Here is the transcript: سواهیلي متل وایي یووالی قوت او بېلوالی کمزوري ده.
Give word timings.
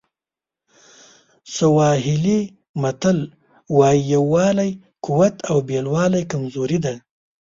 سواهیلي 1.55 2.39
متل 2.81 3.19
وایي 3.77 4.01
یووالی 4.13 4.71
قوت 5.05 5.35
او 5.49 5.57
بېلوالی 5.69 6.23
کمزوري 6.31 6.77
ده. 6.85 6.93